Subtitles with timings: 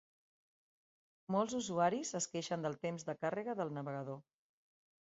[1.35, 4.23] Molts usuaris es queixen del temps de càrrega del navegador.